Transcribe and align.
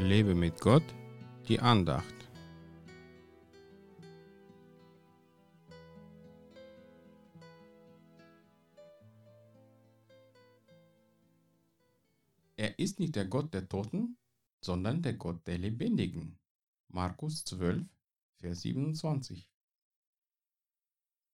Lebe 0.00 0.34
mit 0.34 0.58
Gott, 0.60 0.82
die 1.46 1.60
Andacht. 1.60 2.14
Er 12.56 12.78
ist 12.78 12.98
nicht 12.98 13.14
der 13.14 13.26
Gott 13.26 13.52
der 13.52 13.68
Toten, 13.68 14.16
sondern 14.62 15.02
der 15.02 15.14
Gott 15.14 15.46
der 15.46 15.58
Lebendigen. 15.58 16.38
Markus 16.88 17.44
12, 17.44 17.86
Vers 18.36 18.62
27. 18.62 19.48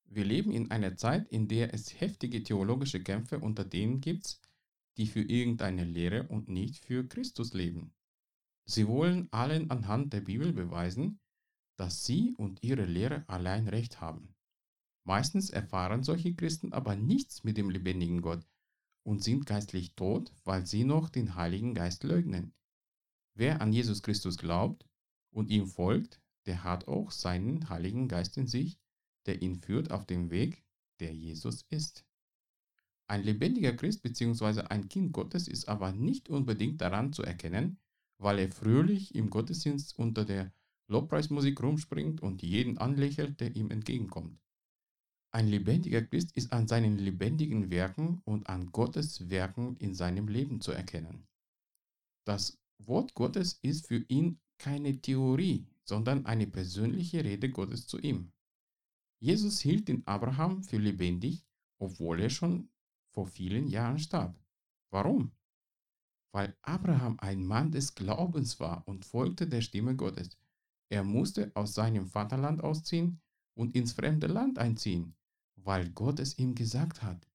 Wir 0.07 0.25
leben 0.25 0.51
in 0.51 0.71
einer 0.73 0.97
Zeit, 0.97 1.29
in 1.29 1.47
der 1.47 1.73
es 1.73 2.01
heftige 2.01 2.43
theologische 2.43 3.03
Kämpfe 3.03 3.39
unter 3.39 3.65
denen 3.65 4.01
gibt, 4.01 4.41
die 4.97 5.07
für 5.07 5.23
irgendeine 5.23 5.85
Lehre 5.85 6.25
und 6.25 6.49
nicht 6.49 6.85
für 6.85 7.07
Christus 7.07 7.55
leben. 7.55 7.96
Sie 8.69 8.89
wollen 8.89 9.29
allen 9.33 9.71
anhand 9.71 10.13
der 10.13 10.21
Bibel 10.21 10.53
beweisen, 10.53 11.21
dass 11.77 12.05
sie 12.05 12.35
und 12.37 12.63
ihre 12.63 12.85
Lehre 12.85 13.25
allein 13.29 13.69
Recht 13.69 14.01
haben. 14.01 14.35
Meistens 15.05 15.51
erfahren 15.51 16.03
solche 16.03 16.35
Christen 16.35 16.73
aber 16.73 16.97
nichts 16.97 17.45
mit 17.45 17.57
dem 17.57 17.71
lebendigen 17.71 18.23
Gott 18.23 18.45
und 19.05 19.23
sind 19.23 19.47
geistlich 19.47 19.95
tot, 19.95 20.33
weil 20.45 20.67
sie 20.67 20.83
noch 20.83 21.09
den 21.09 21.37
Heiligen 21.37 21.75
Geist 21.75 22.03
leugnen. 22.03 22.53
Wer 23.35 23.61
an 23.61 23.73
Jesus 23.73 24.03
Christus 24.03 24.37
glaubt 24.37 24.85
und 25.31 25.49
ihm 25.51 25.69
folgt, 25.69 26.21
der 26.47 26.65
hat 26.65 26.89
auch 26.89 27.13
seinen 27.13 27.69
Heiligen 27.69 28.09
Geist 28.09 28.37
in 28.37 28.49
sich, 28.49 28.81
der 29.27 29.43
ihn 29.43 29.61
führt 29.61 29.93
auf 29.93 30.07
dem 30.07 30.31
Weg, 30.31 30.65
der 30.99 31.15
Jesus 31.15 31.63
ist. 31.69 32.05
Ein 33.07 33.23
lebendiger 33.23 33.75
Christ 33.75 34.03
bzw. 34.03 34.63
ein 34.63 34.89
Kind 34.89 35.13
Gottes 35.13 35.47
ist 35.47 35.69
aber 35.69 35.93
nicht 35.93 36.29
unbedingt 36.29 36.81
daran 36.81 37.13
zu 37.13 37.23
erkennen, 37.23 37.79
weil 38.19 38.39
er 38.39 38.51
fröhlich 38.51 39.15
im 39.15 39.31
Gottesdienst 39.31 39.99
unter 39.99 40.25
der 40.25 40.53
Lobpreismusik 40.89 41.63
rumspringt 41.63 42.23
und 42.23 42.43
jeden 42.43 42.79
anlächelt, 42.79 43.41
der 43.41 43.55
ihm 43.57 43.71
entgegenkommt. 43.71 44.39
Ein 45.33 45.49
lebendiger 45.49 46.03
Christ 46.03 46.37
ist 46.37 46.53
an 46.53 46.67
seinen 46.67 46.99
lebendigen 46.99 47.71
Werken 47.71 48.23
und 48.25 48.49
an 48.49 48.73
Gottes 48.73 49.29
Werken 49.29 49.77
in 49.77 49.95
seinem 49.95 50.29
Leben 50.29 50.61
zu 50.61 50.73
erkennen. 50.73 51.27
Das 52.25 52.59
Wort 52.79 53.15
Gottes 53.15 53.59
ist 53.63 53.87
für 53.87 54.05
ihn 54.09 54.39
keine 54.59 55.01
Theorie, 55.01 55.67
sondern 55.85 56.25
eine 56.27 56.47
persönliche 56.47 57.25
Rede 57.25 57.51
Gottes 57.51 57.87
zu 57.87 57.99
ihm. 57.99 58.33
Jesus 59.19 59.61
hielt 59.61 59.89
den 59.89 60.07
Abraham 60.07 60.63
für 60.63 60.79
lebendig, 60.79 61.45
obwohl 61.79 62.21
er 62.21 62.31
schon 62.31 62.69
vor 63.13 63.27
vielen 63.27 63.69
Jahren 63.69 63.99
starb. 63.99 64.39
Warum? 64.91 65.33
Weil 66.37 66.55
Abraham 66.61 67.17
ein 67.21 67.47
Mann 67.47 67.73
des 67.73 67.95
Glaubens 67.95 68.61
war 68.61 68.87
und 68.87 69.07
folgte 69.07 69.49
der 69.49 69.63
Stimme 69.63 69.97
Gottes. 69.97 70.37
Er 70.91 71.03
musste 71.03 71.51
aus 71.55 71.73
seinem 71.73 72.07
Vaterland 72.07 72.63
ausziehen 72.63 73.23
und 73.55 73.75
ins 73.75 73.95
fremde 73.95 74.27
Land 74.27 74.59
einziehen, 74.59 75.17
weil 75.55 75.89
Gott 75.93 76.21
es 76.21 76.39
ihm 76.39 76.55
gesagt 76.55 77.03
hat. 77.03 77.27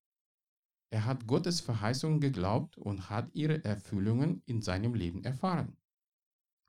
Er 0.91 1.05
hat 1.05 1.25
Gottes 1.25 1.61
Verheißungen 1.61 2.19
geglaubt 2.19 2.77
und 2.77 3.09
hat 3.09 3.33
ihre 3.33 3.63
Erfüllungen 3.65 4.43
in 4.45 4.61
seinem 4.61 4.93
Leben 4.93 5.23
erfahren. 5.23 5.75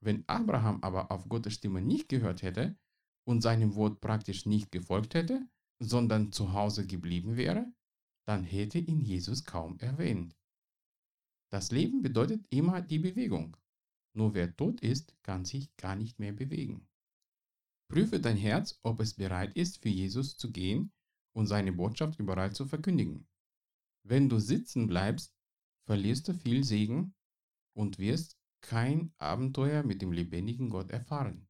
Wenn 0.01 0.27
Abraham 0.27 0.79
aber 0.83 1.11
auf 1.11 1.29
Gottes 1.29 1.53
Stimme 1.53 1.83
nicht 1.83 2.09
gehört 2.09 2.41
hätte 2.41 2.79
und 3.25 3.43
seinem 3.43 3.75
Wort 3.75 4.01
praktisch 4.01 4.47
nicht 4.47 4.73
gefolgt 4.73 5.13
hätte, 5.13 5.47
sondern 5.81 6.33
zu 6.33 6.55
Hause 6.55 6.87
geblieben 6.87 7.37
wäre, 7.37 7.71
dann 8.25 8.43
hätte 8.43 8.79
ihn 8.79 9.03
Jesus 9.03 9.45
kaum 9.45 9.79
erwähnt. 9.81 10.35
Das 11.53 11.71
Leben 11.71 12.01
bedeutet 12.01 12.47
immer 12.49 12.81
die 12.81 12.99
Bewegung. 12.99 13.59
Nur 14.15 14.33
wer 14.33 14.57
tot 14.57 14.81
ist, 14.81 15.15
kann 15.23 15.45
sich 15.45 15.77
gar 15.77 15.97
nicht 15.97 16.19
mehr 16.19 16.33
bewegen. 16.33 16.89
Prüfe 17.91 18.21
dein 18.21 18.39
Herz, 18.39 18.81
ob 18.83 19.01
es 19.01 19.13
bereit 19.15 19.55
ist, 19.55 19.83
für 19.83 19.91
Jesus 19.91 20.39
zu 20.39 20.51
gehen 20.51 20.93
und 21.37 21.47
seine 21.47 21.75
Botschaft 21.75 22.19
überall 22.19 22.55
zu 22.55 22.65
verkündigen. 22.65 23.29
Wenn 24.03 24.31
du 24.31 24.39
sitzen 24.39 24.87
bleibst, 24.87 25.37
verlierst 25.85 26.27
du 26.29 26.33
viel 26.33 26.65
Segen 26.65 27.15
und 27.77 27.99
wirst 27.99 28.39
kein 28.63 29.13
Abenteuer 29.19 29.83
mit 29.83 30.01
dem 30.01 30.13
lebendigen 30.13 30.71
Gott 30.71 30.91
erfahren. 30.91 31.49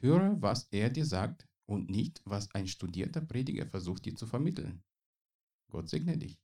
Höre, 0.00 0.42
was 0.42 0.66
er 0.72 0.90
dir 0.90 1.06
sagt 1.06 1.48
und 1.66 1.88
nicht, 1.88 2.20
was 2.24 2.50
ein 2.52 2.66
studierter 2.66 3.20
Prediger 3.20 3.66
versucht 3.66 4.06
dir 4.06 4.16
zu 4.16 4.26
vermitteln. 4.26 4.82
Gott 5.70 5.88
segne 5.88 6.18
dich. 6.18 6.43